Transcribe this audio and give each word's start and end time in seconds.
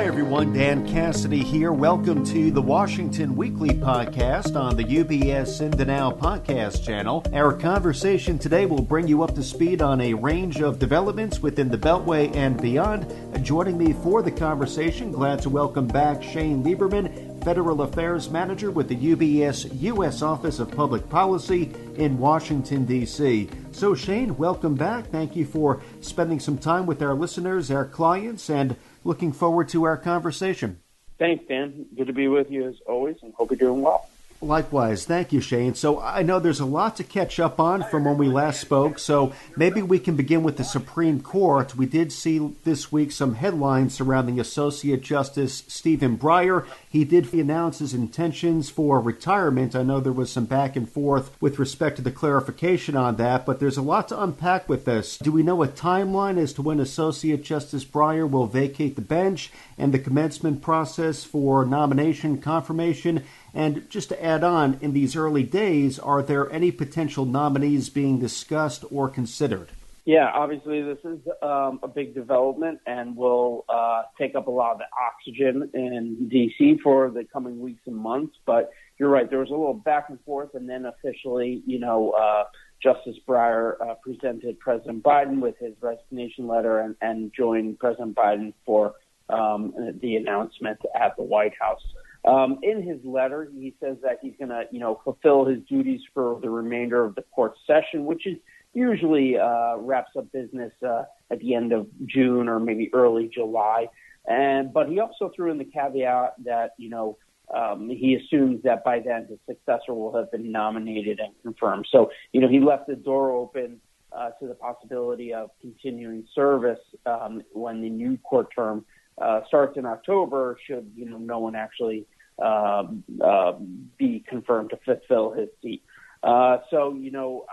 Hi, 0.00 0.06
everyone. 0.06 0.54
Dan 0.54 0.88
Cassidy 0.88 1.44
here. 1.44 1.72
Welcome 1.72 2.24
to 2.24 2.50
the 2.50 2.62
Washington 2.62 3.36
Weekly 3.36 3.68
Podcast 3.68 4.58
on 4.58 4.74
the 4.74 4.82
UBS 4.82 5.60
In 5.60 5.72
the 5.72 5.84
Now 5.84 6.10
podcast 6.10 6.82
channel. 6.82 7.22
Our 7.34 7.52
conversation 7.52 8.38
today 8.38 8.64
will 8.64 8.80
bring 8.80 9.06
you 9.06 9.22
up 9.22 9.34
to 9.34 9.42
speed 9.42 9.82
on 9.82 10.00
a 10.00 10.14
range 10.14 10.62
of 10.62 10.78
developments 10.78 11.40
within 11.40 11.68
the 11.68 11.76
Beltway 11.76 12.34
and 12.34 12.58
beyond. 12.62 13.14
Joining 13.44 13.76
me 13.76 13.92
for 13.92 14.22
the 14.22 14.30
conversation, 14.30 15.12
glad 15.12 15.42
to 15.42 15.50
welcome 15.50 15.86
back 15.86 16.22
Shane 16.22 16.64
Lieberman, 16.64 17.44
Federal 17.44 17.82
Affairs 17.82 18.30
Manager 18.30 18.70
with 18.70 18.88
the 18.88 18.96
UBS 18.96 19.70
U.S. 19.82 20.22
Office 20.22 20.60
of 20.60 20.70
Public 20.70 21.10
Policy 21.10 21.74
in 21.96 22.16
Washington, 22.16 22.86
D.C. 22.86 23.50
So, 23.72 23.94
Shane, 23.94 24.34
welcome 24.38 24.76
back. 24.76 25.10
Thank 25.10 25.36
you 25.36 25.44
for 25.44 25.82
spending 26.00 26.40
some 26.40 26.56
time 26.56 26.86
with 26.86 27.02
our 27.02 27.12
listeners, 27.12 27.70
our 27.70 27.84
clients, 27.84 28.48
and 28.48 28.76
looking 29.04 29.32
forward 29.32 29.68
to 29.70 29.84
our 29.84 29.96
conversation. 29.96 30.80
Thanks, 31.18 31.44
Dan. 31.46 31.86
Good 31.96 32.06
to 32.06 32.12
be 32.12 32.28
with 32.28 32.50
you 32.50 32.66
as 32.68 32.76
always, 32.86 33.16
and 33.22 33.34
hope 33.34 33.50
you're 33.50 33.58
doing 33.58 33.82
well. 33.82 34.08
Likewise. 34.42 35.04
Thank 35.04 35.34
you, 35.34 35.42
Shane. 35.42 35.74
So 35.74 36.00
I 36.00 36.22
know 36.22 36.38
there's 36.38 36.60
a 36.60 36.64
lot 36.64 36.96
to 36.96 37.04
catch 37.04 37.38
up 37.38 37.60
on 37.60 37.82
from 37.90 38.06
when 38.06 38.16
we 38.16 38.26
last 38.26 38.58
spoke, 38.58 38.98
so 38.98 39.34
maybe 39.54 39.82
we 39.82 39.98
can 39.98 40.16
begin 40.16 40.42
with 40.42 40.56
the 40.56 40.64
Supreme 40.64 41.20
Court. 41.20 41.76
We 41.76 41.84
did 41.84 42.10
see 42.10 42.56
this 42.64 42.90
week 42.90 43.12
some 43.12 43.34
headlines 43.34 43.92
surrounding 43.92 44.40
Associate 44.40 45.02
Justice 45.02 45.62
Stephen 45.68 46.16
Breyer. 46.16 46.66
He 46.88 47.04
did 47.04 47.30
announce 47.34 47.80
his 47.80 47.92
intentions 47.92 48.70
for 48.70 48.98
retirement. 48.98 49.76
I 49.76 49.82
know 49.82 50.00
there 50.00 50.10
was 50.10 50.32
some 50.32 50.46
back 50.46 50.74
and 50.74 50.88
forth 50.88 51.36
with 51.38 51.58
respect 51.58 51.96
to 51.96 52.02
the 52.02 52.10
clarification 52.10 52.96
on 52.96 53.16
that, 53.16 53.44
but 53.44 53.60
there's 53.60 53.76
a 53.76 53.82
lot 53.82 54.08
to 54.08 54.22
unpack 54.22 54.70
with 54.70 54.86
this. 54.86 55.18
Do 55.18 55.32
we 55.32 55.42
know 55.42 55.62
a 55.62 55.68
timeline 55.68 56.38
as 56.38 56.54
to 56.54 56.62
when 56.62 56.80
Associate 56.80 57.42
Justice 57.42 57.84
Breyer 57.84 58.28
will 58.28 58.46
vacate 58.46 58.96
the 58.96 59.02
bench 59.02 59.52
and 59.76 59.92
the 59.92 59.98
commencement 59.98 60.62
process 60.62 61.24
for 61.24 61.66
nomination 61.66 62.40
confirmation? 62.40 63.22
And 63.54 63.88
just 63.90 64.08
to 64.10 64.24
add 64.24 64.44
on, 64.44 64.78
in 64.80 64.92
these 64.92 65.16
early 65.16 65.42
days, 65.42 65.98
are 65.98 66.22
there 66.22 66.50
any 66.52 66.70
potential 66.70 67.24
nominees 67.24 67.88
being 67.88 68.18
discussed 68.18 68.84
or 68.90 69.08
considered? 69.08 69.70
Yeah, 70.06 70.30
obviously, 70.34 70.82
this 70.82 70.98
is 71.04 71.20
um, 71.42 71.78
a 71.82 71.88
big 71.88 72.14
development 72.14 72.80
and 72.86 73.16
will 73.16 73.64
uh, 73.68 74.02
take 74.18 74.34
up 74.34 74.46
a 74.46 74.50
lot 74.50 74.72
of 74.72 74.78
the 74.78 74.86
oxygen 74.98 75.70
in 75.74 76.28
D.C. 76.28 76.78
for 76.82 77.10
the 77.10 77.24
coming 77.32 77.60
weeks 77.60 77.82
and 77.86 77.96
months. 77.96 78.36
But 78.46 78.70
you're 78.98 79.10
right, 79.10 79.28
there 79.28 79.38
was 79.38 79.50
a 79.50 79.52
little 79.52 79.74
back 79.74 80.06
and 80.08 80.18
forth, 80.22 80.54
and 80.54 80.68
then 80.68 80.86
officially, 80.86 81.62
you 81.66 81.78
know, 81.78 82.10
uh, 82.10 82.44
Justice 82.82 83.16
Breyer 83.28 83.74
uh, 83.80 83.94
presented 84.02 84.58
President 84.58 85.02
Biden 85.02 85.40
with 85.40 85.58
his 85.58 85.74
resignation 85.80 86.46
letter 86.46 86.80
and, 86.80 86.96
and 87.02 87.32
joined 87.36 87.78
President 87.78 88.16
Biden 88.16 88.54
for 88.64 88.94
um, 89.28 89.74
the 90.00 90.16
announcement 90.16 90.80
at 90.98 91.14
the 91.16 91.22
White 91.22 91.54
House. 91.60 91.82
Um, 92.24 92.58
in 92.62 92.82
his 92.82 92.98
letter, 93.04 93.50
he 93.52 93.74
says 93.80 93.96
that 94.02 94.18
he's 94.20 94.34
going 94.38 94.50
to, 94.50 94.64
you 94.70 94.80
know, 94.80 95.00
fulfill 95.04 95.46
his 95.46 95.58
duties 95.68 96.00
for 96.12 96.38
the 96.42 96.50
remainder 96.50 97.04
of 97.04 97.14
the 97.14 97.22
court 97.34 97.54
session, 97.66 98.04
which 98.04 98.26
is 98.26 98.36
usually 98.72 99.38
uh, 99.38 99.76
wraps 99.78 100.10
up 100.16 100.30
business 100.32 100.72
uh, 100.86 101.04
at 101.30 101.38
the 101.40 101.54
end 101.54 101.72
of 101.72 101.86
June 102.06 102.48
or 102.48 102.60
maybe 102.60 102.90
early 102.92 103.30
July. 103.32 103.86
And 104.26 104.72
but 104.72 104.88
he 104.88 105.00
also 105.00 105.32
threw 105.34 105.50
in 105.50 105.58
the 105.58 105.64
caveat 105.64 106.34
that 106.44 106.72
you 106.76 106.90
know 106.90 107.16
um, 107.52 107.88
he 107.88 108.14
assumes 108.14 108.62
that 108.64 108.84
by 108.84 109.00
then 109.00 109.26
his 109.28 109.38
successor 109.48 109.94
will 109.94 110.14
have 110.14 110.30
been 110.30 110.52
nominated 110.52 111.20
and 111.20 111.32
confirmed. 111.42 111.86
So 111.90 112.10
you 112.32 112.40
know 112.40 112.48
he 112.48 112.60
left 112.60 112.86
the 112.86 112.96
door 112.96 113.32
open 113.32 113.80
uh, 114.12 114.30
to 114.40 114.46
the 114.46 114.54
possibility 114.54 115.32
of 115.32 115.50
continuing 115.60 116.26
service 116.34 116.80
um, 117.06 117.42
when 117.52 117.80
the 117.80 117.88
new 117.88 118.18
court 118.18 118.48
term 118.54 118.84
uh, 119.20 119.40
starts 119.46 119.76
in 119.76 119.86
October, 119.86 120.56
should 120.66 120.90
you 120.96 121.08
know 121.08 121.18
no 121.18 121.38
one 121.38 121.54
actually 121.54 122.06
um, 122.42 123.04
uh, 123.22 123.52
be 123.98 124.24
confirmed 124.26 124.70
to 124.70 124.78
fulfill 124.84 125.32
his 125.32 125.48
seat. 125.62 125.82
Uh, 126.22 126.58
so 126.70 126.94
you 126.94 127.10
know, 127.10 127.44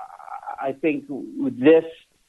I 0.61 0.73
think 0.73 1.05
this 1.07 1.85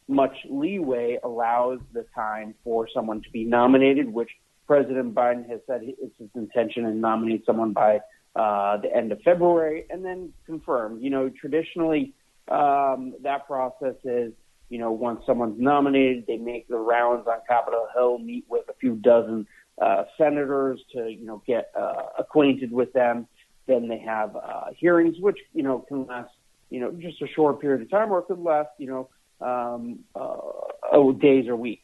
much 0.09 0.37
leeway 0.49 1.19
allows 1.23 1.79
the 1.93 2.05
time 2.15 2.55
for 2.65 2.89
someone 2.93 3.23
to 3.23 3.31
be 3.31 3.45
nominated, 3.45 4.13
which 4.13 4.31
President 4.67 5.15
Biden 5.15 5.49
has 5.49 5.61
said 5.67 5.81
it's 5.83 6.19
his 6.19 6.29
intention 6.35 6.85
to 6.85 6.91
nominate 6.93 7.45
someone 7.47 7.73
by 7.73 8.01
uh, 8.35 8.77
the 8.79 8.95
end 8.95 9.13
of 9.13 9.21
February 9.23 9.85
and 9.91 10.05
then 10.05 10.33
confirm. 10.47 11.01
You 11.01 11.11
know, 11.11 11.29
traditionally 11.29 12.13
um, 12.49 13.15
that 13.23 13.47
process 13.47 13.95
is 14.05 14.33
you 14.69 14.79
know, 14.79 14.93
once 14.93 15.21
someone's 15.27 15.61
nominated, 15.61 16.27
they 16.27 16.37
make 16.37 16.69
the 16.69 16.77
rounds 16.77 17.27
on 17.27 17.39
Capitol 17.49 17.89
Hill, 17.95 18.19
meet 18.19 18.45
with 18.49 18.69
a 18.69 18.75
few 18.75 18.97
dozen 18.97 19.47
uh, 19.81 20.05
senators 20.17 20.81
to, 20.93 21.09
you 21.09 21.25
know, 21.25 21.43
get 21.47 21.71
uh, 21.79 22.03
acquainted 22.19 22.71
with 22.73 22.93
them. 22.93 23.27
Then 23.67 23.89
they 23.89 23.99
have 23.99 24.35
uh, 24.37 24.67
hearings, 24.77 25.17
which, 25.21 25.39
you 25.55 25.63
know, 25.63 25.81
can 25.81 26.07
last, 26.07 26.31
you 26.71 26.81
know, 26.81 26.91
just 26.93 27.21
a 27.23 27.29
short 27.29 27.61
period 27.61 27.83
of 27.83 27.91
time 27.91 28.11
or 28.11 28.23
could 28.23 28.39
last, 28.41 28.71
you 28.79 28.87
know, 28.87 29.09
um, 29.41 30.01
uh, 30.15 30.37
oh, 30.93 31.13
days 31.13 31.49
or 31.49 31.57
weeks. 31.57 31.83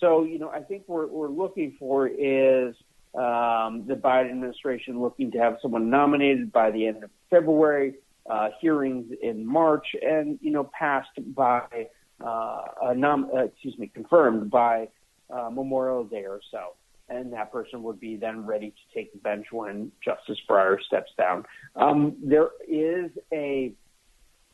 So, 0.00 0.24
you 0.24 0.38
know, 0.38 0.48
I 0.48 0.60
think 0.60 0.84
what 0.86 1.10
we're 1.10 1.28
looking 1.28 1.76
for 1.78 2.08
is 2.08 2.74
um, 3.14 3.84
the 3.86 3.98
Biden 4.02 4.30
administration 4.30 5.00
looking 5.00 5.30
to 5.32 5.38
have 5.38 5.58
someone 5.62 5.90
nominated 5.90 6.52
by 6.52 6.70
the 6.70 6.86
end 6.86 7.04
of 7.04 7.10
February, 7.28 7.94
uh, 8.28 8.48
hearings 8.60 9.12
in 9.22 9.46
March, 9.46 9.86
and, 10.02 10.38
you 10.40 10.50
know, 10.50 10.70
passed 10.78 11.10
by 11.34 11.88
uh, 12.24 12.92
nom- 12.94 13.30
uh, 13.34 13.44
excuse 13.44 13.78
me, 13.78 13.90
confirmed 13.92 14.50
by 14.50 14.88
uh, 15.30 15.50
Memorial 15.50 16.04
Day 16.04 16.24
or 16.24 16.40
so. 16.50 16.74
And 17.08 17.32
that 17.32 17.50
person 17.50 17.82
would 17.82 17.98
be 17.98 18.16
then 18.16 18.46
ready 18.46 18.70
to 18.70 18.94
take 18.94 19.12
the 19.12 19.18
bench 19.18 19.46
when 19.50 19.90
Justice 20.04 20.38
Breyer 20.48 20.80
steps 20.80 21.10
down. 21.18 21.44
Um, 21.74 22.16
there 22.22 22.50
is 22.68 23.10
a 23.32 23.72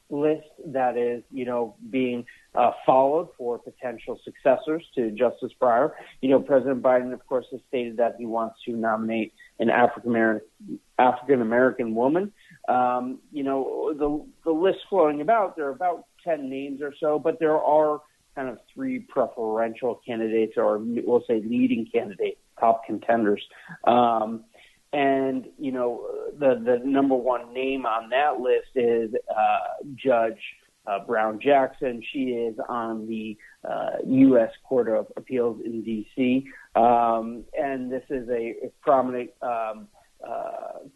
list 0.09 0.47
that 0.67 0.97
is, 0.97 1.23
you 1.31 1.45
know, 1.45 1.75
being 1.91 2.25
uh, 2.55 2.71
followed 2.85 3.29
for 3.37 3.59
potential 3.59 4.19
successors 4.25 4.85
to 4.95 5.11
Justice 5.11 5.53
Breyer. 5.61 5.93
You 6.23 6.31
know, 6.31 6.41
President 6.41 6.83
Biden, 6.83 7.13
of 7.13 7.27
course, 7.27 7.47
has 7.51 7.61
stated 7.69 7.97
that 7.99 8.17
he 8.19 8.27
wants 8.27 8.57
to 8.65 8.73
nominate 8.73 9.35
an 9.59 9.71
African 9.71 10.11
American 10.11 10.79
African 10.99 11.43
American 11.43 11.95
woman. 11.95 12.33
Um, 12.69 13.19
you 13.33 13.43
know, 13.43 13.93
the 13.93 14.25
the 14.45 14.53
list 14.53 14.79
flowing 14.89 15.21
about 15.21 15.57
there 15.57 15.67
are 15.67 15.73
about 15.73 16.07
ten 16.27 16.51
names 16.51 16.83
or 16.83 16.93
so, 17.01 17.19
but 17.19 17.39
there 17.39 17.59
are 17.59 18.01
kind 18.35 18.49
of 18.49 18.59
three 18.75 18.99
preferential 18.99 20.01
candidates, 20.07 20.55
or 20.59 20.79
we'll 20.79 21.25
say 21.27 21.41
leading 21.41 21.87
candidates, 21.91 22.39
top 22.61 22.85
contenders. 22.85 23.43
Um, 23.85 24.45
and 24.93 25.47
you 25.59 25.73
know, 25.73 26.07
the 26.39 26.61
the 26.63 26.81
number 26.85 27.15
one 27.15 27.53
name 27.53 27.87
on 27.87 28.11
that 28.11 28.41
list 28.41 28.69
is 28.75 29.11
uh, 29.31 29.85
Judge 29.95 30.39
uh, 30.87 31.01
Brown 31.05 31.41
Jackson. 31.41 32.03
She 32.13 32.31
is 32.31 32.57
on 32.69 33.07
the 33.07 33.37
uh, 33.69 33.97
U.S. 34.07 34.51
Court 34.69 34.89
of 34.89 35.07
Appeals 35.17 35.61
in 35.65 35.83
D.C. 35.83 36.47
Um, 36.77 37.45
and 37.59 37.91
this 37.91 38.05
is 38.11 38.29
a, 38.29 38.55
a 38.67 38.73
prominent 38.83 39.31
um, 39.43 39.89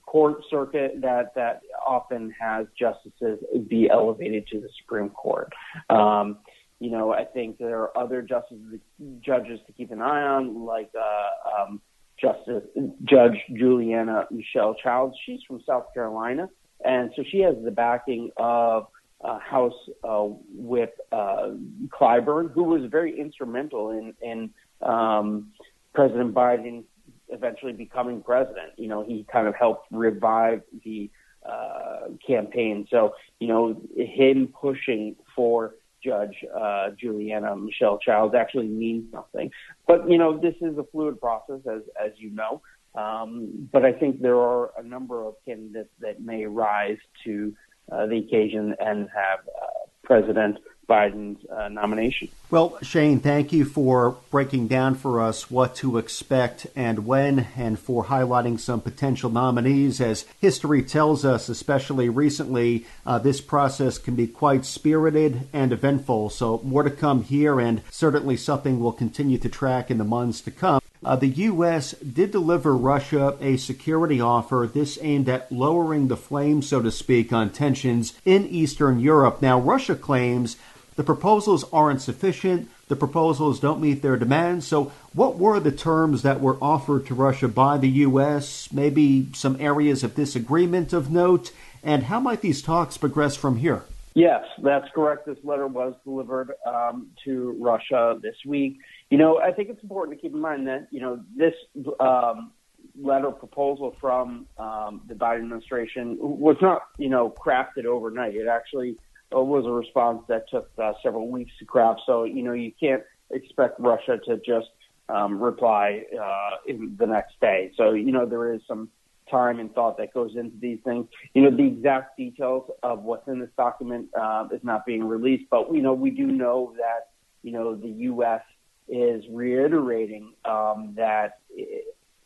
court 0.07 0.39
circuit 0.51 1.01
that 1.01 1.35
that 1.35 1.61
often 1.87 2.33
has 2.39 2.67
justices 2.79 3.39
be 3.69 3.89
elevated 3.91 4.47
to 4.49 4.61
the 4.61 4.69
Supreme 4.81 5.11
Court. 5.11 5.53
Um, 5.89 6.39
you 6.81 6.91
know, 6.91 7.13
I 7.13 7.25
think 7.25 7.59
there 7.59 7.81
are 7.81 7.97
other 7.97 8.23
justices, 8.23 8.81
judges 9.21 9.61
to 9.67 9.73
keep 9.73 9.93
an 9.93 10.01
eye 10.01 10.23
on, 10.23 10.65
like 10.65 10.91
uh, 10.99 11.63
um, 11.63 11.81
Justice 12.21 12.65
Judge 13.05 13.37
Juliana 13.55 14.27
Michelle 14.31 14.75
Childs. 14.83 15.15
She's 15.25 15.41
from 15.47 15.63
South 15.67 15.87
Carolina, 15.95 16.49
and 16.85 17.11
so 17.15 17.23
she 17.31 17.41
has 17.41 17.55
the 17.63 17.71
backing 17.71 18.31
of 18.37 18.89
uh, 19.23 19.39
House 19.39 19.75
uh, 20.03 20.25
Whip 20.55 20.97
uh, 21.13 21.51
Clyburn, 21.89 22.53
who 22.53 22.65
was 22.65 22.91
very 22.91 23.19
instrumental 23.19 23.91
in 23.91 24.15
in 24.23 24.51
um, 24.83 25.53
President 25.95 26.35
Biden 26.35 26.85
eventually 27.33 27.73
becoming 27.73 28.23
president. 28.23 28.73
You 28.77 28.89
know, 28.89 29.05
he 29.05 29.27
kind 29.31 29.47
of 29.47 29.55
helped 29.55 29.87
revive 29.91 30.63
the 30.85 31.11
uh, 31.49 32.09
campaign. 32.27 32.87
So, 32.91 33.15
you 33.39 33.49
know, 33.49 33.81
him 33.97 34.53
pushing 34.61 35.17
for 35.35 35.75
Judge 36.05 36.37
uh, 36.59 36.91
Juliana 36.99 37.57
Michelle 37.57 37.99
Childs 37.99 38.35
actually 38.35 38.69
means 38.69 39.13
something. 39.13 39.51
But 39.87 40.11
you 40.11 40.19
know, 40.19 40.39
this 40.39 40.55
is 40.61 40.79
a 40.79 40.85
fluid 40.85 41.21
process, 41.21 41.61
as 41.71 41.83
as 42.03 42.13
you 42.17 42.31
know. 42.31 42.63
Um, 42.95 43.69
but 43.73 43.85
I 43.85 43.93
think 43.93 44.21
there 44.21 44.39
are 44.39 44.73
a 44.79 44.83
number 44.83 45.25
of 45.25 45.35
candidates 45.47 45.91
that 46.01 46.21
may 46.21 46.47
rise 46.47 46.99
to 47.25 47.55
uh, 47.93 48.07
the 48.07 48.19
occasion 48.19 48.75
and 48.81 49.09
have 49.15 49.41
uh, 49.41 49.87
President 50.03 50.59
Biden's 50.91 51.49
uh, 51.49 51.69
nomination. 51.69 52.29
Well, 52.51 52.77
Shane, 52.83 53.21
thank 53.21 53.53
you 53.53 53.65
for 53.65 54.17
breaking 54.33 54.67
down 54.67 54.97
for 54.97 55.21
us 55.21 55.49
what 55.49 55.77
to 55.77 55.99
expect 55.99 56.67
and 56.75 57.07
when, 57.07 57.47
and 57.57 57.79
for 57.79 58.07
highlighting 58.07 58.59
some 58.59 58.81
potential 58.81 59.31
nominees. 59.31 60.01
As 60.01 60.25
history 60.41 60.83
tells 60.83 61.25
us, 61.25 61.49
especially 61.49 62.09
recently, 62.09 62.87
uh, 63.07 63.21
this 63.21 63.41
process 63.41 63.99
can 63.99 64.17
be 64.17 64.27
quite 64.27 64.65
spirited 64.65 65.47
and 65.53 65.73
eventful. 65.73 66.31
So, 66.31 66.61
more 66.65 66.83
to 66.83 66.91
come 66.91 67.23
here, 67.23 67.61
and 67.61 67.83
certainly 67.91 68.37
something 68.37 68.81
we'll 68.81 68.91
continue 68.93 69.39
to 69.39 69.49
track 69.49 69.93
in 69.93 69.99
the 69.99 70.05
months 70.05 70.41
to 70.41 70.51
come. 70.51 70.81
Uh, 71.03 71.17
the 71.17 71.29
U.S. 71.29 71.93
did 71.93 72.31
deliver 72.31 72.77
Russia 72.77 73.37
a 73.41 73.57
security 73.57 74.21
offer, 74.21 74.69
this 74.71 74.99
aimed 75.01 75.31
at 75.31 75.51
lowering 75.51 76.09
the 76.09 76.17
flames, 76.17 76.69
so 76.69 76.83
to 76.83 76.91
speak, 76.91 77.33
on 77.33 77.49
tensions 77.49 78.13
in 78.27 78.47
Eastern 78.47 79.01
Europe. 79.01 79.41
Now, 79.41 79.59
Russia 79.59 79.95
claims 79.95 80.57
the 81.01 81.05
proposals 81.05 81.65
aren't 81.73 82.03
sufficient. 82.03 82.69
The 82.89 82.95
proposals 82.95 83.59
don't 83.59 83.81
meet 83.81 84.03
their 84.03 84.19
demands. 84.19 84.67
So, 84.67 84.93
what 85.15 85.39
were 85.39 85.59
the 85.59 85.73
terms 85.73 86.21
that 86.25 86.43
were 86.43 86.59
offered 86.61 87.07
to 87.07 87.15
Russia 87.15 87.49
by 87.49 87.79
the 87.79 87.89
U.S.? 87.89 88.71
Maybe 88.71 89.29
some 89.33 89.57
areas 89.59 90.05
of 90.05 90.15
disagreement 90.15 90.93
of 90.93 91.11
note? 91.11 91.53
And 91.83 92.03
how 92.03 92.21
might 92.21 92.43
these 92.43 92.61
talks 92.61 92.99
progress 92.99 93.35
from 93.35 93.57
here? 93.57 93.85
Yes, 94.13 94.45
that's 94.63 94.89
correct. 94.95 95.25
This 95.25 95.39
letter 95.43 95.67
was 95.67 95.95
delivered 96.05 96.53
um, 96.67 97.07
to 97.25 97.57
Russia 97.59 98.19
this 98.21 98.37
week. 98.45 98.77
You 99.09 99.17
know, 99.17 99.39
I 99.39 99.53
think 99.53 99.71
it's 99.71 99.83
important 99.83 100.19
to 100.19 100.21
keep 100.21 100.35
in 100.35 100.41
mind 100.43 100.67
that, 100.67 100.89
you 100.91 101.01
know, 101.01 101.25
this 101.35 101.55
um, 101.99 102.53
letter 103.01 103.31
proposal 103.31 103.97
from 104.03 104.45
um, 104.59 105.01
the 105.09 105.15
Biden 105.15 105.45
administration 105.45 106.19
was 106.21 106.59
not, 106.61 106.83
you 106.99 107.09
know, 107.09 107.31
crafted 107.31 107.87
overnight. 107.87 108.35
It 108.35 108.49
actually 108.49 108.99
was 109.33 109.67
a 109.67 109.71
response 109.71 110.23
that 110.29 110.49
took 110.49 110.71
uh, 110.79 110.93
several 111.03 111.29
weeks 111.29 111.53
to 111.59 111.65
craft. 111.65 112.01
So, 112.07 112.25
you 112.25 112.43
know, 112.43 112.53
you 112.53 112.73
can't 112.79 113.03
expect 113.31 113.79
Russia 113.79 114.19
to 114.27 114.37
just 114.39 114.69
um, 115.09 115.41
reply 115.41 116.05
uh, 116.21 116.57
in 116.67 116.97
the 116.99 117.07
next 117.07 117.41
day. 117.41 117.73
So, 117.77 117.93
you 117.93 118.13
know, 118.13 118.27
there 118.27 118.53
is 118.53 118.61
some 118.67 118.89
time 119.31 119.61
and 119.61 119.73
thought 119.75 119.97
that 119.99 120.13
goes 120.13 120.35
into 120.37 120.57
these 120.59 120.79
things. 120.85 121.07
You 121.35 121.43
know, 121.43 121.57
the 121.57 121.67
exact 121.67 122.17
details 122.17 122.71
of 122.83 123.03
what's 123.03 123.29
in 123.29 123.39
this 123.39 123.51
document 123.57 124.09
uh, 124.19 124.49
is 124.53 124.61
not 124.63 124.85
being 124.85 125.05
released, 125.05 125.45
but 125.51 125.73
you 125.73 125.83
know, 125.83 125.95
we 125.95 126.11
do 126.11 126.27
know 126.27 126.75
that 126.77 127.11
you 127.43 127.53
know 127.53 127.77
the 127.77 127.89
U.S. 127.89 128.43
is 128.89 129.25
reiterating 129.31 130.33
um, 130.45 130.95
that 130.97 131.39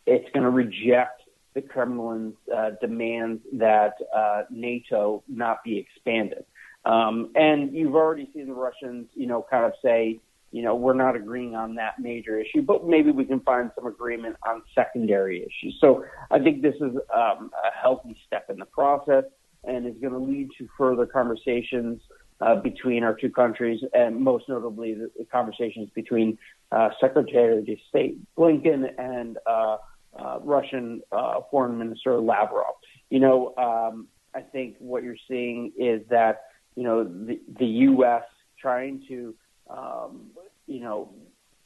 it's 0.06 0.30
going 0.32 0.44
to 0.44 0.50
reject 0.50 1.22
the 1.54 1.62
Kremlin's 1.62 2.34
uh, 2.54 2.70
demands 2.80 3.42
that 3.52 3.94
uh, 4.14 4.42
NATO 4.50 5.22
not 5.28 5.62
be 5.62 5.78
expanded. 5.78 6.44
Um, 6.84 7.30
and 7.34 7.74
you've 7.74 7.94
already 7.94 8.28
seen 8.34 8.46
the 8.46 8.54
Russians, 8.54 9.08
you 9.14 9.26
know, 9.26 9.46
kind 9.48 9.64
of 9.64 9.72
say, 9.82 10.20
you 10.52 10.62
know, 10.62 10.74
we're 10.74 10.94
not 10.94 11.16
agreeing 11.16 11.56
on 11.56 11.74
that 11.76 11.98
major 11.98 12.38
issue, 12.38 12.62
but 12.62 12.86
maybe 12.86 13.10
we 13.10 13.24
can 13.24 13.40
find 13.40 13.70
some 13.74 13.86
agreement 13.86 14.36
on 14.46 14.62
secondary 14.74 15.40
issues. 15.40 15.76
So 15.80 16.04
I 16.30 16.38
think 16.38 16.62
this 16.62 16.76
is 16.76 16.96
um, 17.14 17.50
a 17.64 17.76
healthy 17.76 18.16
step 18.26 18.50
in 18.50 18.58
the 18.58 18.66
process 18.66 19.24
and 19.64 19.86
is 19.86 19.96
going 20.00 20.12
to 20.12 20.18
lead 20.18 20.50
to 20.58 20.68
further 20.78 21.06
conversations 21.06 22.00
uh, 22.40 22.56
between 22.56 23.02
our 23.02 23.14
two 23.14 23.30
countries, 23.30 23.80
and 23.94 24.20
most 24.20 24.48
notably 24.48 24.94
the, 24.94 25.10
the 25.18 25.24
conversations 25.24 25.88
between 25.94 26.36
uh, 26.72 26.90
Secretary 27.00 27.58
of 27.58 27.66
State 27.88 28.18
Blinken 28.36 28.90
and 28.98 29.38
uh, 29.46 29.78
uh, 30.18 30.38
Russian 30.42 31.00
uh, 31.12 31.40
Foreign 31.50 31.78
Minister 31.78 32.20
Lavrov. 32.20 32.74
You 33.10 33.20
know, 33.20 33.54
um, 33.56 34.08
I 34.34 34.40
think 34.40 34.76
what 34.78 35.02
you're 35.02 35.16
seeing 35.28 35.72
is 35.78 36.02
that 36.10 36.42
you 36.76 36.82
know 36.82 37.04
the, 37.04 37.40
the 37.58 37.66
U.S. 37.66 38.24
trying 38.60 39.02
to 39.08 39.34
um, 39.68 40.30
you 40.66 40.80
know, 40.80 41.10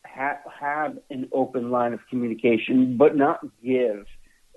ha- 0.04 0.40
have 0.60 0.98
an 1.10 1.28
open 1.32 1.70
line 1.70 1.92
of 1.92 2.00
communication, 2.08 2.96
but 2.96 3.16
not 3.16 3.40
give 3.62 4.06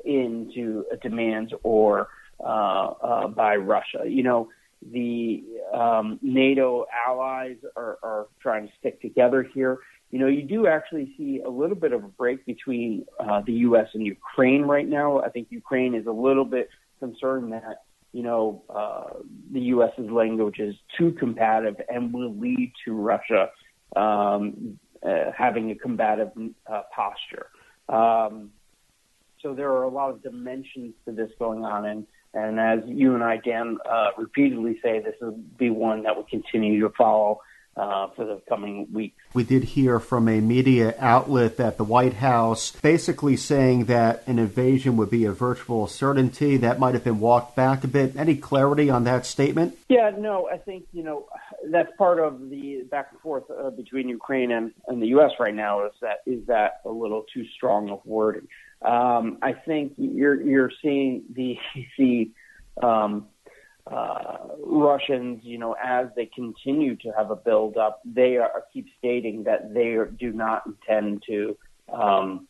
into 0.06 0.86
demands 1.02 1.54
or 1.64 2.10
uh, 2.40 2.44
uh, 2.44 3.28
by 3.28 3.56
Russia. 3.56 4.04
You 4.06 4.24
know, 4.24 4.50
the 4.92 5.44
um, 5.74 6.20
NATO 6.22 6.86
allies 7.08 7.58
are, 7.76 8.00
are 8.02 8.28
trying 8.42 8.68
to 8.68 8.74
stick 8.80 9.02
together 9.02 9.44
here. 9.54 9.78
You 10.10 10.20
know, 10.20 10.28
you 10.28 10.42
do 10.42 10.68
actually 10.68 11.14
see 11.18 11.42
a 11.46 11.50
little 11.50 11.76
bit 11.76 11.94
of 11.94 12.04
a 12.04 12.08
break 12.08 12.46
between 12.46 13.06
uh, 13.20 13.42
the 13.46 13.54
U.S. 13.54 13.88
and 13.94 14.06
Ukraine 14.06 14.64
right 14.64 14.88
now. 14.88 15.22
I 15.22 15.30
think 15.30 15.48
Ukraine 15.52 15.96
is 15.96 16.08
a 16.08 16.12
little 16.12 16.46
bit 16.46 16.70
concerned 17.00 17.54
that 17.54 17.84
you 18.14 18.24
know, 18.24 18.64
uh, 18.70 19.20
the 19.52 19.62
U.S.'s 19.62 20.10
language 20.10 20.60
is 20.60 20.76
too 20.98 21.12
combative 21.14 21.76
and 21.90 22.14
will 22.14 22.36
lead 22.36 22.74
to 22.86 22.94
Russia 22.94 23.50
um, 23.96 24.80
uh, 25.04 25.32
having 25.36 25.72
a 25.72 25.76
combative 25.76 26.32
uh, 26.72 26.82
posture. 26.94 27.48
Um, 27.90 28.52
so 29.42 29.54
there 29.54 29.72
are 29.72 29.84
a 29.84 29.90
lot 29.90 30.12
of 30.12 30.22
dimensions 30.22 30.94
to 31.06 31.12
this 31.12 31.32
going 31.40 31.66
on, 31.66 31.86
and 31.86 32.08
and 32.34 32.60
as 32.60 32.80
you 32.86 33.14
and 33.16 33.24
I, 33.24 33.38
Dan, 33.38 33.78
uh, 33.90 34.10
repeatedly 34.18 34.80
say, 34.82 35.00
this 35.00 35.16
will 35.20 35.38
be 35.58 35.70
one 35.70 36.04
that 36.04 36.16
will 36.16 36.28
continue 36.30 36.80
to 36.82 36.94
follow 36.98 37.42
uh, 37.78 38.08
for 38.16 38.26
the 38.26 38.42
coming 38.50 38.88
weeks. 38.92 39.16
We 39.34 39.44
did 39.44 39.64
hear 39.64 40.00
from 40.00 40.28
a 40.28 40.42
media 40.42 40.94
outlet 41.00 41.60
at 41.60 41.78
the 41.78 41.84
White 41.84 42.16
House 42.16 42.72
basically 42.72 43.38
saying 43.38 43.86
that 43.86 44.24
an 44.28 44.40
invasion 44.40 44.98
would 44.98 45.10
be 45.10 45.26
a 45.26 45.32
virtual 45.32 45.88
certainty. 45.88 46.58
That 46.58 46.80
might 46.80 46.94
have 46.94 47.04
been 47.04 47.20
walked 47.20 47.56
back 47.56 47.84
a 47.84 47.88
bit. 47.88 48.16
Any 48.18 48.36
clarity 48.36 48.90
on 48.90 49.06
that 49.06 49.26
statement? 49.26 49.78
Yeah, 49.88 50.12
no, 50.18 50.50
I 50.50 50.58
think, 50.58 50.86
you 50.92 51.04
know, 51.04 51.28
that's 51.70 51.90
part 51.98 52.20
of 52.20 52.50
the 52.50 52.84
back 52.90 53.10
and 53.12 53.22
forth 53.22 53.44
uh, 53.50 53.70
between 53.70 54.10
Ukraine 54.10 54.52
and, 54.52 54.74
and 54.88 55.02
the 55.02 55.08
U.S. 55.08 55.32
right 55.40 55.56
now 55.56 55.86
is 55.86 55.94
that 56.02 56.18
is 56.26 56.46
that 56.48 56.82
a 56.86 56.90
little 56.90 57.26
too 57.34 57.46
strong 57.56 57.90
of 57.90 58.00
wording. 58.06 58.48
Um, 58.82 59.38
I 59.42 59.54
think 59.54 59.94
you're 59.98 60.42
you're 60.42 60.72
seeing 60.82 61.24
the 61.34 61.58
the 61.98 62.32
um, 62.82 63.28
uh, 63.88 64.38
Russians, 64.66 65.42
you 65.44 65.58
know, 65.58 65.76
as 65.84 66.08
they 66.16 66.28
continue 66.28 66.96
to 66.98 67.12
have 67.18 67.32
a 67.32 67.36
buildup, 67.36 68.02
they 68.06 68.38
are 68.38 68.64
keep 68.72 68.88
stating 68.98 69.44
that 69.44 69.74
they 69.74 69.94
are, 69.94 70.06
do 70.06 70.32
not 70.32 70.64
intend 70.66 71.24
to 71.28 71.58
um, 71.92 72.48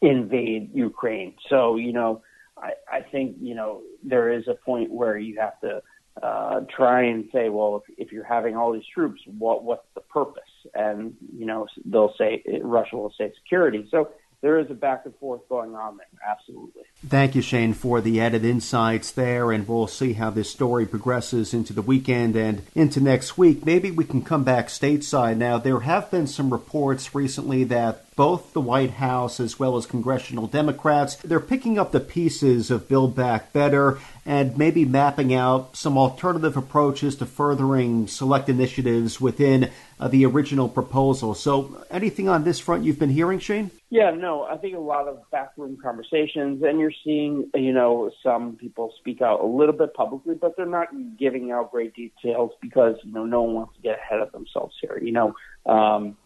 invade 0.00 0.70
Ukraine. 0.74 1.34
So, 1.48 1.76
you 1.76 1.92
know, 1.92 2.22
I, 2.56 2.72
I 2.90 3.00
think 3.00 3.36
you 3.40 3.54
know 3.54 3.82
there 4.02 4.32
is 4.32 4.46
a 4.48 4.54
point 4.54 4.90
where 4.90 5.16
you 5.16 5.38
have 5.40 5.60
to 5.60 5.82
uh, 6.22 6.60
try 6.74 7.04
and 7.04 7.28
say, 7.32 7.48
well, 7.48 7.82
if, 7.88 8.06
if 8.06 8.12
you're 8.12 8.24
having 8.24 8.56
all 8.56 8.72
these 8.72 8.82
troops, 8.92 9.20
what 9.38 9.64
what's 9.64 9.86
the 9.94 10.00
purpose? 10.00 10.42
And 10.74 11.14
you 11.36 11.46
know, 11.46 11.66
they'll 11.84 12.14
say 12.18 12.42
Russia 12.62 12.96
will 12.96 13.14
say 13.16 13.32
security. 13.42 13.86
So 13.90 14.10
there 14.42 14.58
is 14.58 14.70
a 14.70 14.74
back 14.74 15.02
and 15.04 15.14
forth 15.16 15.46
going 15.48 15.74
on 15.74 15.98
there. 15.98 16.06
Absolutely. 16.26 16.82
Thank 17.06 17.34
you, 17.34 17.42
Shane, 17.42 17.74
for 17.74 18.00
the 18.00 18.20
added 18.20 18.44
insights 18.44 19.10
there, 19.10 19.52
and 19.52 19.66
we'll 19.68 19.86
see 19.86 20.14
how 20.14 20.30
this 20.30 20.50
story 20.50 20.86
progresses 20.86 21.52
into 21.52 21.72
the 21.72 21.82
weekend 21.82 22.36
and 22.36 22.62
into 22.74 23.00
next 23.00 23.36
week. 23.36 23.64
Maybe 23.66 23.90
we 23.90 24.04
can 24.04 24.22
come 24.22 24.44
back 24.44 24.68
stateside 24.68 25.36
now. 25.36 25.58
There 25.58 25.80
have 25.80 26.10
been 26.10 26.26
some 26.26 26.50
reports 26.50 27.14
recently 27.14 27.64
that 27.64 28.14
both 28.16 28.52
the 28.52 28.60
White 28.60 28.90
House 28.90 29.40
as 29.40 29.58
well 29.58 29.76
as 29.76 29.86
congressional 29.86 30.46
Democrats, 30.46 31.16
they're 31.16 31.40
picking 31.40 31.78
up 31.78 31.92
the 31.92 32.00
pieces 32.00 32.70
of 32.70 32.88
Build 32.88 33.16
Back 33.16 33.52
Better 33.52 33.98
and 34.30 34.56
maybe 34.56 34.84
mapping 34.84 35.34
out 35.34 35.76
some 35.76 35.98
alternative 35.98 36.56
approaches 36.56 37.16
to 37.16 37.26
furthering 37.26 38.06
select 38.06 38.48
initiatives 38.48 39.20
within 39.20 39.68
uh, 39.98 40.06
the 40.06 40.24
original 40.24 40.68
proposal. 40.68 41.34
So, 41.34 41.84
anything 41.90 42.28
on 42.28 42.44
this 42.44 42.60
front 42.60 42.84
you've 42.84 43.00
been 43.00 43.10
hearing, 43.10 43.40
Shane? 43.40 43.72
Yeah, 43.88 44.12
no, 44.12 44.44
I 44.44 44.56
think 44.56 44.76
a 44.76 44.78
lot 44.78 45.08
of 45.08 45.28
backroom 45.32 45.78
conversations, 45.82 46.62
and 46.62 46.78
you're 46.78 46.92
seeing, 47.02 47.50
you 47.54 47.72
know, 47.72 48.12
some 48.22 48.54
people 48.54 48.94
speak 49.00 49.20
out 49.20 49.40
a 49.40 49.46
little 49.46 49.74
bit 49.74 49.94
publicly, 49.94 50.36
but 50.36 50.56
they're 50.56 50.64
not 50.64 50.90
giving 51.18 51.50
out 51.50 51.72
great 51.72 51.92
details 51.94 52.52
because, 52.62 52.94
you 53.02 53.12
know, 53.12 53.24
no 53.24 53.42
one 53.42 53.54
wants 53.54 53.74
to 53.74 53.82
get 53.82 53.98
ahead 53.98 54.20
of 54.20 54.30
themselves 54.30 54.76
here. 54.80 54.96
You 55.02 55.10
know, 55.10 55.34
um, 55.66 56.16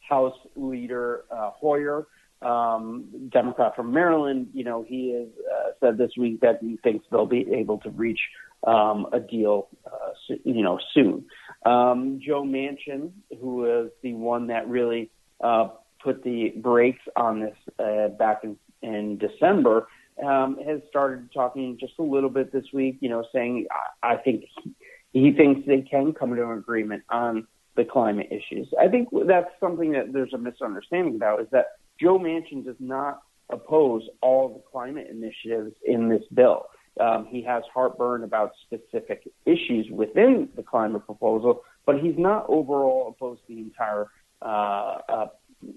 House 0.00 0.36
Leader 0.56 1.26
uh, 1.30 1.50
Hoyer, 1.50 2.08
um, 2.42 3.28
Democrat 3.30 3.76
from 3.76 3.92
Maryland, 3.92 4.48
you 4.52 4.64
know, 4.64 4.84
he 4.86 5.12
has 5.12 5.28
uh, 5.46 5.70
said 5.80 5.98
this 5.98 6.12
week 6.18 6.40
that 6.40 6.58
he 6.60 6.78
thinks 6.82 7.04
they'll 7.10 7.26
be 7.26 7.46
able 7.52 7.78
to 7.78 7.90
reach 7.90 8.20
um, 8.66 9.06
a 9.12 9.20
deal, 9.20 9.68
uh, 9.86 10.34
you 10.44 10.62
know, 10.62 10.78
soon. 10.94 11.24
Um, 11.64 12.20
Joe 12.24 12.42
Manchin, 12.42 13.12
who 13.40 13.84
is 13.84 13.90
the 14.02 14.14
one 14.14 14.48
that 14.48 14.68
really 14.68 15.10
uh, 15.42 15.68
put 16.02 16.22
the 16.22 16.52
brakes 16.56 17.02
on 17.16 17.40
this 17.40 17.56
uh, 17.78 18.08
back 18.08 18.42
in, 18.44 18.56
in 18.82 19.18
December, 19.18 19.88
um, 20.24 20.58
has 20.66 20.80
started 20.88 21.30
talking 21.32 21.78
just 21.78 21.94
a 21.98 22.02
little 22.02 22.30
bit 22.30 22.52
this 22.52 22.64
week, 22.72 22.98
you 23.00 23.08
know, 23.08 23.24
saying 23.32 23.66
I, 24.02 24.14
I 24.14 24.16
think 24.16 24.44
he, 24.62 24.74
he 25.12 25.32
thinks 25.32 25.66
they 25.66 25.82
can 25.82 26.12
come 26.12 26.34
to 26.34 26.42
an 26.42 26.58
agreement 26.58 27.02
on 27.08 27.46
the 27.76 27.84
climate 27.84 28.28
issues. 28.30 28.68
I 28.78 28.88
think 28.88 29.08
that's 29.26 29.48
something 29.58 29.92
that 29.92 30.12
there's 30.12 30.34
a 30.34 30.38
misunderstanding 30.38 31.16
about 31.16 31.40
is 31.40 31.46
that 31.52 31.66
Joe 32.00 32.18
Manchin 32.18 32.64
does 32.64 32.76
not 32.78 33.22
oppose 33.50 34.02
all 34.20 34.48
the 34.48 34.62
climate 34.70 35.08
initiatives 35.10 35.72
in 35.84 36.08
this 36.08 36.22
bill. 36.32 36.66
Um, 37.00 37.26
he 37.28 37.42
has 37.42 37.62
heartburn 37.72 38.24
about 38.24 38.52
specific 38.66 39.28
issues 39.46 39.86
within 39.90 40.48
the 40.56 40.62
climate 40.62 41.04
proposal, 41.06 41.62
but 41.86 42.00
he's 42.00 42.18
not 42.18 42.46
overall 42.48 43.14
opposed 43.14 43.40
to 43.46 43.54
the 43.54 43.60
entire 43.60 44.06
uh, 44.42 44.98
uh, 45.08 45.26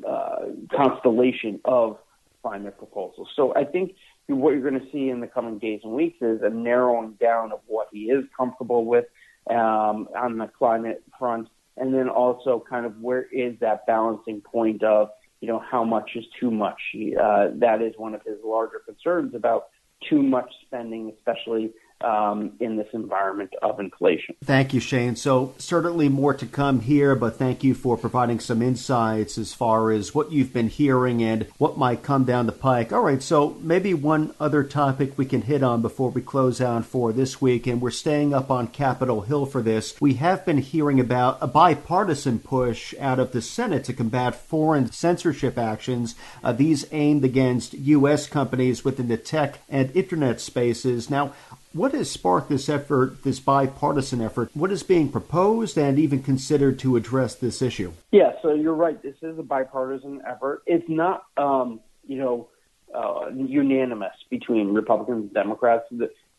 uh, 0.08 0.40
constellation 0.76 1.60
of 1.66 1.98
climate 2.42 2.78
proposals. 2.78 3.30
So 3.36 3.54
I 3.56 3.64
think 3.64 3.96
what 4.28 4.52
you're 4.52 4.70
going 4.70 4.80
to 4.80 4.92
see 4.92 5.10
in 5.10 5.20
the 5.20 5.28
coming 5.28 5.60
days 5.60 5.82
and 5.84 5.94
weeks 5.94 6.18
is 6.22 6.42
a 6.42 6.50
narrowing 6.50 7.14
down 7.22 7.52
of 7.52 7.60
what 7.68 7.88
he 7.92 8.06
is 8.06 8.26
comfortable 8.36 8.86
with 8.86 9.06
um, 9.50 10.08
on 10.16 10.38
the 10.38 10.50
climate 10.58 11.04
front 11.18 11.48
and 11.78 11.94
then 11.94 12.10
also 12.10 12.64
kind 12.70 12.86
of 12.86 12.98
where 13.00 13.24
is 13.32 13.56
that 13.60 13.86
balancing 13.86 14.42
point 14.42 14.84
of 14.84 15.10
you 15.44 15.50
know, 15.50 15.60
how 15.60 15.84
much 15.84 16.12
is 16.16 16.24
too 16.40 16.50
much. 16.50 16.80
Uh, 17.22 17.48
that 17.56 17.82
is 17.82 17.94
one 17.98 18.16
of 18.16 18.22
his 18.26 18.38
larger 18.46 18.80
concerns 18.80 19.36
about 19.36 19.66
too 20.10 20.24
much 20.24 20.50
spending, 20.66 21.12
especially 21.18 21.70
um, 22.04 22.52
in 22.60 22.78
this 22.78 22.88
environment 22.94 23.54
of 23.62 23.80
inflation. 23.80 24.36
Thank 24.44 24.74
you, 24.74 24.80
Shane. 24.80 25.16
So, 25.16 25.54
certainly 25.58 26.10
more 26.10 26.34
to 26.34 26.46
come 26.46 26.82
here, 26.82 27.16
but 27.16 27.38
thank 27.38 27.64
you 27.64 27.74
for 27.74 27.98
providing 27.98 28.40
some 28.40 28.62
insights 28.62 29.38
as 29.38 29.54
far 29.54 29.92
as 29.92 30.14
what 30.14 30.32
you've 30.32 30.54
been 30.54 30.70
hearing 30.70 31.24
and 31.24 31.48
what 31.58 31.78
might 31.78 32.04
come 32.04 32.24
down 32.26 32.46
the 32.46 32.52
pike. 32.52 32.92
All 32.92 33.02
right, 33.02 33.22
so 33.22 33.58
maybe 33.62 33.94
one 33.94 34.34
other 34.40 34.64
topic 34.64 35.18
we 35.18 35.26
can 35.26 35.44
hit 35.44 35.64
on 35.64 35.82
before 35.82 36.10
we 36.10 36.22
close 36.22 36.62
out 36.62 36.86
for 36.86 37.14
this 37.14 37.42
week, 37.42 37.68
and 37.68 37.82
we're 37.82 37.92
staying 37.92 38.34
up 38.34 38.52
on 38.52 38.68
Capitol 38.68 39.22
Hill 39.22 39.46
for 39.46 39.62
this. 39.62 40.00
We 40.02 40.16
have 40.16 40.46
been 40.46 40.58
hearing 40.58 41.00
about 41.00 41.38
a 41.42 41.48
bipartisan 41.48 42.40
push 42.40 42.94
out 43.00 43.20
of 43.20 43.32
the 43.32 43.42
Senate 43.42 43.84
to 43.86 43.94
combat 43.94 44.36
foreign 44.36 44.92
censorship 44.92 45.58
actions, 45.58 46.16
uh, 46.44 46.52
these 46.52 46.86
aimed 46.92 47.24
against 47.24 47.74
U.S. 47.74 48.28
companies 48.28 48.84
within 48.84 49.08
the 49.08 49.18
tech 49.18 49.60
and 49.70 49.96
internet 49.96 50.42
spaces. 50.42 51.10
Now, 51.10 51.34
what 51.74 51.94
has 51.94 52.10
sparked 52.10 52.50
this 52.50 52.70
effort, 52.70 53.24
this 53.24 53.40
bipartisan 53.40 54.22
effort? 54.22 54.50
What 54.54 54.72
is 54.72 54.84
being 54.84 55.10
proposed 55.12 55.78
and 55.78 55.98
even 55.98 56.22
considered 56.22 56.80
to 56.80 56.96
address 56.96 57.36
this 57.36 57.62
issue? 57.62 57.94
Yeah, 58.12 58.34
so 58.42 58.54
you're 58.54 58.76
right. 58.76 59.02
This 59.02 59.16
is 59.22 59.38
a 59.40 59.44
bipartisan 59.44 60.22
effort. 60.28 60.62
It's 60.66 60.88
not, 60.88 61.26
um, 61.36 61.80
you 62.08 62.18
know, 62.18 62.50
uh, 62.94 63.30
unanimous 63.36 64.14
between 64.30 64.74
Republicans 64.74 65.24
and 65.24 65.34
Democrats. 65.34 65.86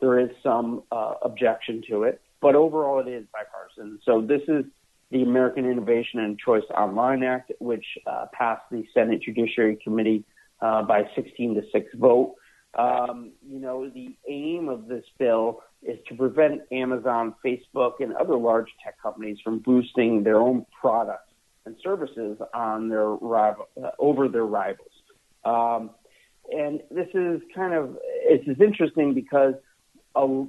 There 0.00 0.20
is 0.20 0.30
some 0.42 0.84
uh, 0.92 1.14
objection 1.22 1.82
to 1.88 2.04
it, 2.04 2.20
but 2.40 2.54
overall 2.54 3.00
it 3.00 3.08
is 3.08 3.26
bipartisan. 3.32 3.98
So 4.04 4.20
this 4.20 4.42
is 4.46 4.64
the 5.10 5.22
American 5.22 5.68
Innovation 5.68 6.20
and 6.20 6.38
Choice 6.38 6.64
Online 6.76 7.24
Act, 7.24 7.52
which 7.58 7.84
uh, 8.06 8.26
passed 8.32 8.62
the 8.70 8.84
Senate 8.94 9.22
Judiciary 9.22 9.78
Committee 9.82 10.24
uh, 10.60 10.82
by 10.82 11.08
16 11.16 11.56
to 11.56 11.62
6 11.72 11.86
vote. 11.96 12.36
Um, 12.76 13.32
you 13.46 13.60
know, 13.60 13.88
the 13.88 14.16
aim 14.28 14.68
of 14.68 14.88
this 14.88 15.04
bill 15.18 15.62
is 15.82 15.98
to 16.08 16.14
prevent 16.14 16.62
Amazon, 16.72 17.34
Facebook, 17.44 17.94
and 18.00 18.14
other 18.14 18.36
large 18.36 18.68
tech 18.82 19.00
companies 19.00 19.38
from 19.44 19.60
boosting 19.60 20.24
their 20.24 20.38
own 20.38 20.66
products 20.80 21.32
and 21.66 21.76
services 21.82 22.38
on 22.52 22.88
their 22.88 23.08
rival, 23.08 23.68
uh, 23.82 23.90
over 23.98 24.28
their 24.28 24.44
rivals. 24.44 24.90
Um, 25.44 25.90
and 26.52 26.80
this 26.90 27.08
is 27.14 27.40
kind 27.54 27.74
of 27.74 27.96
it's, 28.02 28.44
it's 28.46 28.60
interesting 28.60 29.14
because 29.14 29.54
a, 30.14 30.44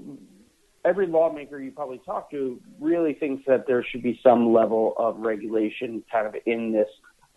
every 0.83 1.07
lawmaker 1.07 1.59
you 1.59 1.71
probably 1.71 2.01
talk 2.05 2.31
to 2.31 2.59
really 2.79 3.13
thinks 3.13 3.43
that 3.47 3.65
there 3.67 3.83
should 3.83 4.03
be 4.03 4.19
some 4.23 4.51
level 4.51 4.93
of 4.97 5.17
regulation 5.17 6.03
kind 6.11 6.27
of 6.27 6.35
in 6.45 6.71
this 6.71 6.87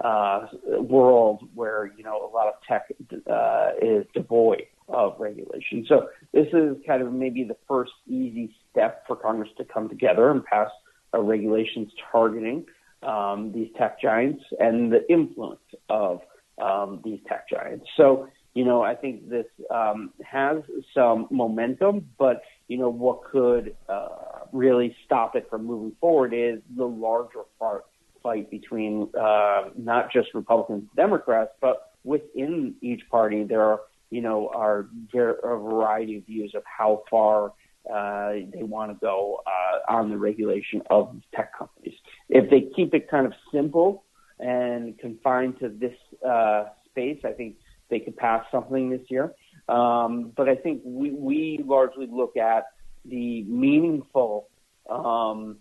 uh, 0.05 0.47
world 0.81 1.49
where 1.55 1.93
you 1.97 2.05
know 2.05 2.29
a 2.29 2.31
lot 2.35 2.47
of 2.47 2.55
tech 2.67 2.87
uh, 3.31 3.71
is 3.83 4.07
devoid 4.15 4.67
of 4.89 5.15
regulation. 5.19 5.85
So 5.89 6.09
this 6.33 6.47
is 6.53 6.77
kind 6.87 7.03
of 7.03 7.13
maybe 7.13 7.45
the 7.45 7.57
first 7.67 7.93
easy 8.07 8.55
step 8.71 9.05
for 9.07 9.17
Congress 9.17 9.51
to 9.59 9.65
come 9.65 9.89
together 9.89 10.31
and 10.31 10.45
pass 10.45 10.71
regulations 11.13 11.91
targeting 12.13 12.67
um, 13.03 13.53
these 13.53 13.69
tech 13.77 14.01
giants 14.01 14.43
and 14.59 14.93
the 14.93 15.11
influence 15.11 15.61
of 15.89 16.21
um, 16.61 17.01
these 17.05 17.21
tech 17.29 17.49
giants. 17.49 17.87
So 17.97 18.29
you 18.55 18.65
know 18.65 18.83
I 18.83 18.95
think 18.95 19.29
this 19.29 19.47
um, 19.71 20.13
has 20.25 20.59
some 20.95 21.29
momentum, 21.31 22.09
but 22.19 22.43
you 22.67 22.79
know 22.79 22.89
what 22.89 23.25
could 23.25 23.77
uh, 23.89 24.09
really 24.53 24.97
stop 25.05 25.37
it 25.37 25.49
from 25.49 25.65
moving 25.65 25.93
forward 26.01 26.33
is 26.35 26.61
the 26.77 26.85
larger 26.85 27.43
part 27.59 27.85
fight 28.23 28.51
between 28.51 29.09
uh, 29.19 29.71
not 29.77 30.13
just 30.13 30.35
Republicans 30.35 30.81
and 30.81 30.97
Democrats, 30.97 31.53
but 31.61 31.93
within 32.05 32.75
each 32.81 33.03
party 33.11 33.45
there 33.45 33.63
are 33.63 33.81
you 34.11 34.21
know, 34.21 34.51
are 34.55 34.89
a 35.15 35.57
variety 35.57 36.17
of 36.19 36.27
views 36.27 36.53
of 36.55 36.63
how 36.65 37.03
far 37.11 37.53
uh, 37.93 38.33
they 38.53 38.63
want 38.63 38.91
to 38.91 38.99
go 39.01 39.41
uh, 39.47 39.93
on 39.93 40.11
the 40.11 40.17
regulation 40.17 40.83
of 40.91 41.17
tech 41.35 41.57
companies. 41.57 41.95
If 42.29 42.51
they 42.51 42.69
keep 42.75 42.95
it 42.95 43.11
kind 43.11 43.27
of 43.27 43.33
simple 43.53 44.05
and 44.39 44.99
confined 44.99 45.59
to 45.61 45.69
this 45.69 45.97
uh, 46.27 46.65
space, 46.91 47.21
I 47.25 47.33
think 47.33 47.57
they 47.89 48.01
could 48.01 48.17
pass 48.17 48.45
something 48.51 48.91
this 48.91 49.01
year. 49.09 49.33
Um, 49.69 50.33
but 50.37 50.49
I 50.49 50.57
think 50.57 50.83
we, 50.85 51.11
we 51.11 51.65
largely 51.65 52.07
look 52.11 52.37
at 52.37 52.65
the 53.05 53.43
meaningful 53.45 54.49
um, 54.89 55.59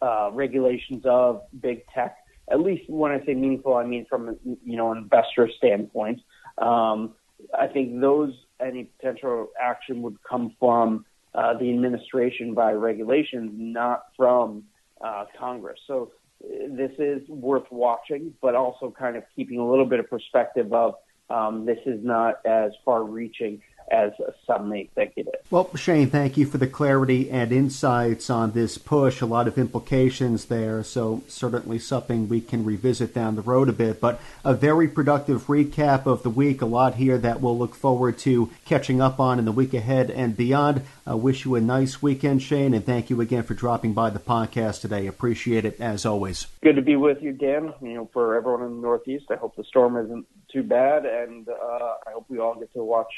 uh, 0.00 0.30
regulations 0.32 1.02
of 1.04 1.42
big 1.60 1.86
tech. 1.94 2.16
At 2.50 2.60
least 2.60 2.88
when 2.88 3.10
I 3.10 3.24
say 3.24 3.34
meaningful, 3.34 3.74
I 3.74 3.84
mean 3.84 4.06
from 4.08 4.36
you 4.44 4.76
know 4.76 4.92
an 4.92 4.98
investor 4.98 5.50
standpoint. 5.56 6.20
Um, 6.58 7.14
I 7.58 7.66
think 7.66 8.00
those 8.00 8.32
any 8.60 8.84
potential 8.84 9.48
action 9.60 10.02
would 10.02 10.16
come 10.22 10.54
from 10.58 11.04
uh, 11.34 11.54
the 11.58 11.68
administration 11.70 12.54
by 12.54 12.72
regulations, 12.72 13.50
not 13.54 14.04
from 14.16 14.64
uh, 15.04 15.26
Congress. 15.38 15.78
So 15.86 16.12
uh, 16.42 16.48
this 16.70 16.92
is 16.98 17.28
worth 17.28 17.70
watching, 17.70 18.32
but 18.40 18.54
also 18.54 18.94
kind 18.98 19.16
of 19.16 19.24
keeping 19.34 19.58
a 19.58 19.68
little 19.68 19.84
bit 19.84 20.00
of 20.00 20.08
perspective 20.08 20.72
of 20.72 20.94
um, 21.28 21.66
this 21.66 21.78
is 21.86 22.02
not 22.02 22.36
as 22.46 22.72
far-reaching 22.84 23.60
as 23.90 24.12
some 24.46 24.68
may 24.68 24.88
think 24.94 25.12
it 25.16 25.28
is. 25.28 25.50
Well, 25.50 25.70
Shane, 25.76 26.10
thank 26.10 26.36
you 26.36 26.46
for 26.46 26.58
the 26.58 26.66
clarity 26.66 27.30
and 27.30 27.52
insights 27.52 28.30
on 28.30 28.52
this 28.52 28.78
push. 28.78 29.20
A 29.20 29.26
lot 29.26 29.46
of 29.46 29.58
implications 29.58 30.46
there, 30.46 30.82
so 30.82 31.22
certainly 31.28 31.78
something 31.78 32.28
we 32.28 32.40
can 32.40 32.64
revisit 32.64 33.14
down 33.14 33.36
the 33.36 33.42
road 33.42 33.68
a 33.68 33.72
bit. 33.72 34.00
But 34.00 34.20
a 34.44 34.54
very 34.54 34.88
productive 34.88 35.46
recap 35.46 36.06
of 36.06 36.22
the 36.22 36.30
week. 36.30 36.62
A 36.62 36.66
lot 36.66 36.96
here 36.96 37.18
that 37.18 37.40
we'll 37.40 37.58
look 37.58 37.74
forward 37.74 38.18
to 38.18 38.50
catching 38.64 39.00
up 39.00 39.20
on 39.20 39.38
in 39.38 39.44
the 39.44 39.52
week 39.52 39.74
ahead 39.74 40.10
and 40.10 40.36
beyond. 40.36 40.82
I 41.06 41.14
wish 41.14 41.44
you 41.44 41.54
a 41.54 41.60
nice 41.60 42.02
weekend, 42.02 42.42
Shane, 42.42 42.74
and 42.74 42.84
thank 42.84 43.10
you 43.10 43.20
again 43.20 43.44
for 43.44 43.54
dropping 43.54 43.92
by 43.92 44.10
the 44.10 44.18
podcast 44.18 44.80
today. 44.80 45.06
Appreciate 45.06 45.64
it 45.64 45.80
as 45.80 46.04
always. 46.04 46.46
Good 46.62 46.76
to 46.76 46.82
be 46.82 46.96
with 46.96 47.22
you, 47.22 47.32
Dan. 47.32 47.72
You 47.80 47.94
know, 47.94 48.10
for 48.12 48.34
everyone 48.34 48.62
in 48.62 48.76
the 48.76 48.82
Northeast, 48.82 49.26
I 49.30 49.36
hope 49.36 49.54
the 49.54 49.64
storm 49.64 49.96
isn't 49.96 50.26
too 50.52 50.62
bad, 50.62 51.04
and 51.06 51.48
uh, 51.48 51.94
I 52.06 52.12
hope 52.12 52.26
we 52.28 52.38
all 52.38 52.54
get 52.54 52.72
to 52.72 52.82
watch 52.82 53.12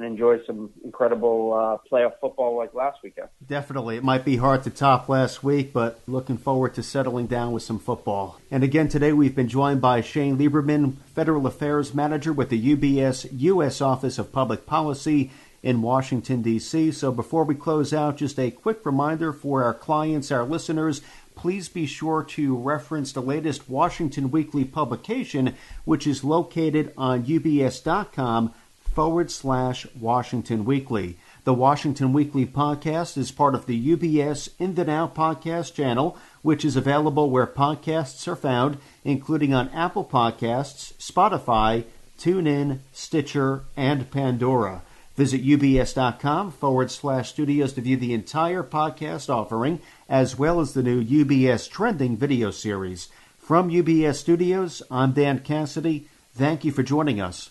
and 0.00 0.08
enjoy 0.08 0.42
some 0.46 0.70
incredible 0.82 1.52
uh, 1.52 1.76
playoff 1.90 2.12
football 2.20 2.56
like 2.56 2.72
last 2.72 2.98
weekend. 3.04 3.28
Definitely. 3.46 3.96
It 3.96 4.04
might 4.04 4.24
be 4.24 4.36
hard 4.36 4.62
to 4.64 4.70
top 4.70 5.08
last 5.08 5.44
week, 5.44 5.72
but 5.72 6.00
looking 6.06 6.38
forward 6.38 6.74
to 6.74 6.82
settling 6.82 7.26
down 7.26 7.52
with 7.52 7.62
some 7.62 7.78
football. 7.78 8.40
And 8.50 8.64
again, 8.64 8.88
today 8.88 9.12
we've 9.12 9.34
been 9.34 9.48
joined 9.48 9.82
by 9.82 10.00
Shane 10.00 10.38
Lieberman, 10.38 10.96
Federal 11.14 11.46
Affairs 11.46 11.94
Manager 11.94 12.32
with 12.32 12.48
the 12.48 12.74
UBS 12.74 13.28
U.S. 13.30 13.80
Office 13.80 14.18
of 14.18 14.32
Public 14.32 14.64
Policy 14.64 15.30
in 15.62 15.82
Washington, 15.82 16.40
D.C. 16.40 16.92
So 16.92 17.12
before 17.12 17.44
we 17.44 17.54
close 17.54 17.92
out, 17.92 18.16
just 18.16 18.38
a 18.38 18.50
quick 18.50 18.86
reminder 18.86 19.34
for 19.34 19.62
our 19.62 19.74
clients, 19.74 20.30
our 20.30 20.44
listeners, 20.44 21.02
please 21.34 21.68
be 21.68 21.84
sure 21.84 22.22
to 22.22 22.56
reference 22.56 23.12
the 23.12 23.20
latest 23.20 23.68
Washington 23.68 24.30
Weekly 24.30 24.64
publication, 24.64 25.54
which 25.84 26.06
is 26.06 26.24
located 26.24 26.94
on 26.96 27.24
ubs.com 27.24 28.54
forward 28.92 29.30
slash 29.30 29.86
Washington 29.98 30.64
Weekly. 30.64 31.16
The 31.44 31.54
Washington 31.54 32.12
Weekly 32.12 32.44
podcast 32.44 33.16
is 33.16 33.30
part 33.30 33.54
of 33.54 33.66
the 33.66 33.96
UBS 33.96 34.50
In 34.58 34.74
the 34.74 34.84
Now 34.84 35.10
podcast 35.14 35.74
channel, 35.74 36.18
which 36.42 36.64
is 36.64 36.76
available 36.76 37.30
where 37.30 37.46
podcasts 37.46 38.28
are 38.28 38.36
found, 38.36 38.78
including 39.04 39.54
on 39.54 39.68
Apple 39.70 40.04
Podcasts, 40.04 40.92
Spotify, 40.94 41.84
TuneIn, 42.18 42.80
Stitcher, 42.92 43.64
and 43.76 44.10
Pandora. 44.10 44.82
Visit 45.16 45.44
ubs.com 45.44 46.52
forward 46.52 46.90
slash 46.90 47.30
studios 47.30 47.72
to 47.74 47.80
view 47.80 47.96
the 47.96 48.14
entire 48.14 48.62
podcast 48.62 49.28
offering, 49.28 49.80
as 50.08 50.38
well 50.38 50.60
as 50.60 50.72
the 50.74 50.82
new 50.82 51.02
UBS 51.02 51.68
Trending 51.68 52.16
video 52.16 52.50
series. 52.50 53.08
From 53.38 53.70
UBS 53.70 54.16
Studios, 54.16 54.82
I'm 54.90 55.12
Dan 55.12 55.40
Cassidy. 55.40 56.08
Thank 56.34 56.64
you 56.64 56.72
for 56.72 56.82
joining 56.82 57.20
us. 57.20 57.50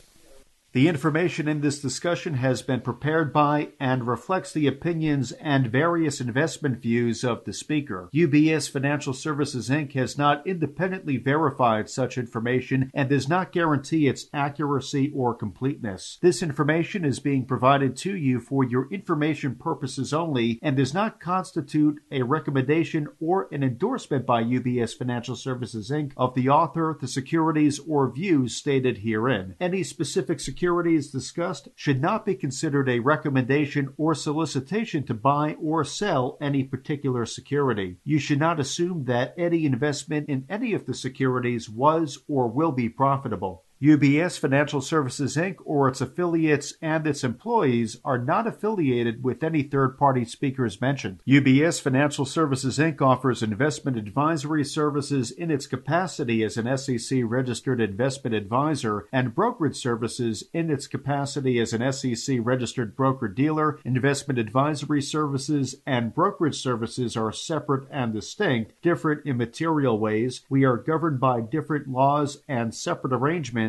The 0.71 0.87
information 0.87 1.47
in 1.47 1.61
this 1.61 1.81
discussion 1.81 2.35
has 2.35 2.61
been 2.61 2.81
prepared 2.81 3.33
by 3.33 3.69
and 3.79 4.05
reflects 4.05 4.53
the 4.53 4.67
opinions 4.67 5.31
and 5.31 5.65
various 5.65 6.21
investment 6.21 6.79
views 6.79 7.23
of 7.23 7.43
the 7.43 7.53
speaker. 7.53 8.07
UBS 8.13 8.69
Financial 8.69 9.13
Services 9.13 9.69
Inc. 9.69 9.93
has 9.93 10.15
not 10.15 10.45
independently 10.45 11.17
verified 11.17 11.89
such 11.89 12.19
information 12.19 12.91
and 12.93 13.09
does 13.09 13.27
not 13.27 13.51
guarantee 13.51 14.07
its 14.07 14.27
accuracy 14.31 15.11
or 15.15 15.33
completeness. 15.33 16.19
This 16.21 16.43
information 16.43 17.03
is 17.03 17.19
being 17.19 17.47
provided 17.47 17.97
to 17.97 18.15
you 18.15 18.39
for 18.39 18.63
your 18.63 18.87
information 18.91 19.55
purposes 19.55 20.13
only 20.13 20.59
and 20.61 20.77
does 20.77 20.93
not 20.93 21.19
constitute 21.19 21.99
a 22.11 22.21
recommendation 22.21 23.07
or 23.19 23.47
an 23.51 23.63
endorsement 23.63 24.27
by 24.27 24.43
UBS 24.43 24.95
Financial 24.95 25.35
Services 25.35 25.89
Inc. 25.89 26.11
of 26.15 26.35
the 26.35 26.47
author, 26.47 26.95
the 27.01 27.07
securities, 27.07 27.79
or 27.79 28.11
views 28.11 28.55
stated 28.55 28.99
herein. 28.99 29.55
Any 29.59 29.81
specific 29.81 30.39
securities 30.39 30.58
securities 30.59 31.09
discussed 31.09 31.69
should 31.73 32.01
not 32.01 32.25
be 32.25 32.35
considered 32.35 32.89
a 32.89 32.99
recommendation 32.99 33.87
or 33.95 34.13
solicitation 34.13 35.01
to 35.05 35.13
buy 35.13 35.53
or 35.53 35.85
sell 35.85 36.37
any 36.41 36.65
particular 36.65 37.25
security. 37.25 37.95
You 38.03 38.19
should 38.19 38.39
not 38.41 38.59
assume 38.59 39.05
that 39.05 39.33
any 39.37 39.65
investment 39.65 40.27
in 40.27 40.45
any 40.49 40.73
of 40.73 40.85
the 40.85 40.93
securities 40.93 41.69
was 41.69 42.19
or 42.27 42.49
will 42.49 42.73
be 42.73 42.89
profitable. 42.89 43.63
UBS 43.81 44.37
Financial 44.37 44.81
Services 44.81 45.37
Inc. 45.37 45.55
or 45.63 45.87
its 45.87 46.01
affiliates 46.01 46.73
and 46.81 47.07
its 47.07 47.23
employees 47.23 47.95
are 48.03 48.17
not 48.17 48.45
affiliated 48.45 49.23
with 49.23 49.41
any 49.41 49.63
third 49.63 49.97
party 49.97 50.25
speakers 50.25 50.81
mentioned. 50.81 51.21
UBS 51.25 51.79
Financial 51.79 52.25
Services 52.25 52.77
Inc. 52.77 53.01
offers 53.01 53.41
investment 53.41 53.95
advisory 53.95 54.65
services 54.65 55.31
in 55.31 55.49
its 55.49 55.65
capacity 55.65 56.43
as 56.43 56.57
an 56.57 56.77
SEC 56.77 57.21
registered 57.23 57.79
investment 57.79 58.35
advisor 58.35 59.07
and 59.13 59.33
brokerage 59.33 59.77
services 59.77 60.43
in 60.51 60.69
its 60.69 60.85
capacity 60.85 61.57
as 61.57 61.71
an 61.71 61.93
SEC 61.93 62.37
registered 62.41 62.97
broker 62.97 63.29
dealer. 63.29 63.79
Investment 63.85 64.37
advisory 64.37 65.01
services 65.01 65.75
and 65.85 66.13
brokerage 66.13 66.61
services 66.61 67.15
are 67.15 67.31
separate 67.31 67.87
and 67.89 68.11
distinct, 68.11 68.73
different 68.81 69.25
in 69.25 69.37
material 69.37 69.97
ways. 69.97 70.41
We 70.49 70.65
are 70.65 70.75
governed 70.75 71.21
by 71.21 71.39
different 71.39 71.87
laws 71.87 72.39
and 72.45 72.75
separate 72.75 73.13
arrangements 73.13 73.68